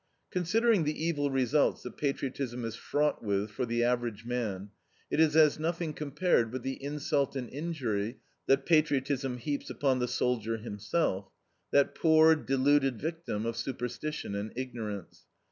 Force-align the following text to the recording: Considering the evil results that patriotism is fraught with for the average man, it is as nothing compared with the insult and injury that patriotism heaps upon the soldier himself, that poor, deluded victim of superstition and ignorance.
Considering 0.31 0.83
the 0.83 1.05
evil 1.05 1.29
results 1.29 1.83
that 1.83 1.95
patriotism 1.95 2.65
is 2.65 2.73
fraught 2.75 3.21
with 3.23 3.51
for 3.51 3.67
the 3.67 3.83
average 3.83 4.25
man, 4.25 4.71
it 5.11 5.19
is 5.19 5.35
as 5.35 5.59
nothing 5.59 5.93
compared 5.93 6.51
with 6.51 6.63
the 6.63 6.83
insult 6.83 7.35
and 7.35 7.47
injury 7.51 8.17
that 8.47 8.65
patriotism 8.65 9.37
heaps 9.37 9.69
upon 9.69 9.99
the 9.99 10.07
soldier 10.07 10.57
himself, 10.57 11.29
that 11.69 11.93
poor, 11.93 12.33
deluded 12.35 12.99
victim 12.99 13.45
of 13.45 13.55
superstition 13.55 14.33
and 14.33 14.51
ignorance. 14.55 15.27